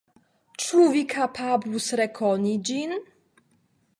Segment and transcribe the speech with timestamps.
[0.63, 2.97] Ĉu Vi kapablus rekoni ĝin?